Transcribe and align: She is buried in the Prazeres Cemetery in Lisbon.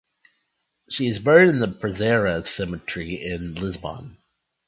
She 0.89 1.05
is 1.05 1.19
buried 1.19 1.49
in 1.49 1.59
the 1.59 1.67
Prazeres 1.67 2.47
Cemetery 2.47 3.17
in 3.21 3.53
Lisbon. 3.53 4.17